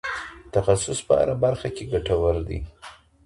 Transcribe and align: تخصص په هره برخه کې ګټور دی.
تخصص 0.53 0.99
په 1.07 1.13
هره 1.19 1.35
برخه 1.43 1.67
کې 1.75 1.83
ګټور 1.91 2.35
دی. 2.47 2.59